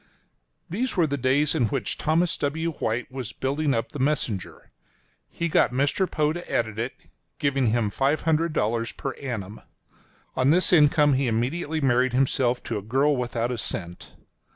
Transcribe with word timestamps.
These 0.67 0.97
were 0.97 1.05
the 1.05 1.15
days 1.15 1.53
in 1.53 1.67
which 1.67 1.95
Thomas 1.99 2.35
W. 2.37 2.71
White 2.71 3.11
was 3.11 3.33
building 3.33 3.75
up 3.75 3.91
the 3.91 3.99
Messenger. 3.99 4.71
He 5.29 5.47
got 5.47 5.71
Mr. 5.71 6.09
Poe 6.09 6.33
to 6.33 6.51
edit 6.51 6.79
it, 6.79 6.93
giving 7.37 7.67
him 7.67 7.91
$500 7.91 8.97
per 8.97 9.11
annum. 9.11 9.61
On 10.35 10.49
this 10.49 10.73
income, 10.73 11.13
he 11.13 11.27
immediately 11.27 11.81
married 11.81 12.13
himself 12.13 12.63
to 12.63 12.79
a 12.79 12.81
girl 12.81 13.15
without 13.15 13.51
a 13.51 13.59
cent. 13.59 14.13